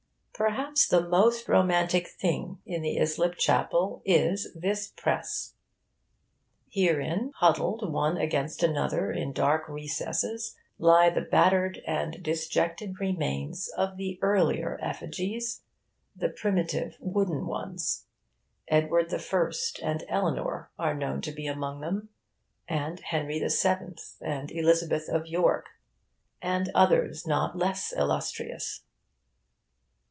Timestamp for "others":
26.73-27.27